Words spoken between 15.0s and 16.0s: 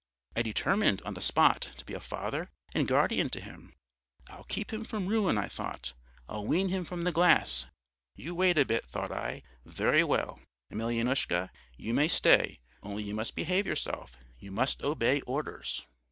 orders.